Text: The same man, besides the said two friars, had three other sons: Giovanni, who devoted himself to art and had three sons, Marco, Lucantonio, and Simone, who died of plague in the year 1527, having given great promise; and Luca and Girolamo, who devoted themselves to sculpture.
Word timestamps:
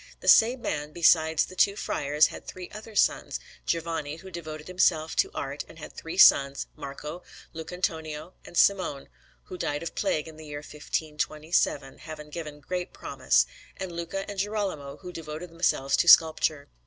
The 0.19 0.27
same 0.27 0.63
man, 0.63 0.93
besides 0.93 1.45
the 1.45 1.49
said 1.49 1.57
two 1.59 1.75
friars, 1.75 2.25
had 2.29 2.47
three 2.47 2.71
other 2.71 2.95
sons: 2.95 3.39
Giovanni, 3.67 4.15
who 4.15 4.31
devoted 4.31 4.67
himself 4.67 5.15
to 5.17 5.29
art 5.35 5.63
and 5.69 5.77
had 5.77 5.93
three 5.93 6.17
sons, 6.17 6.65
Marco, 6.75 7.21
Lucantonio, 7.53 8.33
and 8.43 8.57
Simone, 8.57 9.09
who 9.43 9.59
died 9.59 9.83
of 9.83 9.93
plague 9.93 10.27
in 10.27 10.37
the 10.37 10.47
year 10.47 10.61
1527, 10.67 11.99
having 11.99 12.31
given 12.31 12.61
great 12.61 12.93
promise; 12.93 13.45
and 13.77 13.91
Luca 13.91 14.27
and 14.27 14.39
Girolamo, 14.39 14.97
who 15.01 15.11
devoted 15.13 15.51
themselves 15.51 15.95
to 15.97 16.07
sculpture. 16.07 16.67